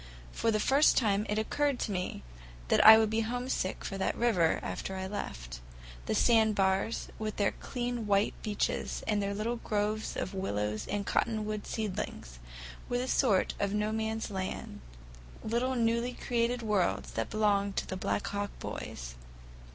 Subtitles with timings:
[0.31, 2.23] For the first time it occurred to me
[2.69, 5.59] that I would be homesick for that river after I left it.
[6.07, 11.67] The sandbars, with their clean white beaches and their little groves of willows and cottonwood
[11.67, 12.39] seedlings,
[12.89, 14.81] were a sort of No Man's Land,
[15.43, 19.13] little newly created worlds that belonged to the Black Hawk boys.